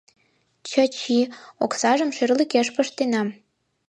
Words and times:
Чачи, 0.69 1.19
оксажым 1.63 2.09
шӧрлыкеш 2.17 2.67
пыштенам. 2.75 3.27